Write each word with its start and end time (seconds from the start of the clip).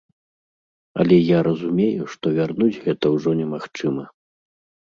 Але 1.03 1.15
я 1.19 1.39
разумею, 1.47 2.03
што 2.13 2.25
вярнуць 2.39 2.81
гэта 2.89 3.05
ўжо 3.17 3.29
немагчыма. 3.43 4.03